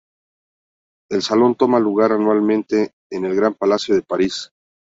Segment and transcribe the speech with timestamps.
[1.11, 4.51] El Salón toma lugar anualmente en el Gran Palacio de París.